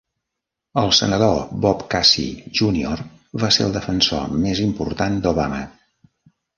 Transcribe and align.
El 0.81 0.87
senador 0.99 1.35
Bob 1.65 1.83
Casey, 1.95 2.33
Junior 2.61 3.05
va 3.45 3.53
ser 3.59 3.69
el 3.69 3.79
defensor 3.79 4.37
més 4.49 4.67
important 4.69 5.25
d'Obama. 5.25 5.65